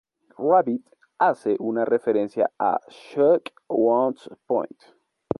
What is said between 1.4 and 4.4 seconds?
una referencia a "Shook Ones